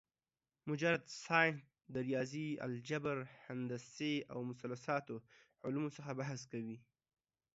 مجرد 0.69 1.03
ساينس 1.25 1.59
د 1.93 1.95
رياضي، 2.09 2.47
الجبر، 2.67 3.17
هندسې 3.45 4.13
او 4.31 4.39
مثلثاتو 4.51 5.15
علومو 5.65 5.89
څخه 5.97 6.11
بحث 6.19 6.41
کوي 6.51 6.77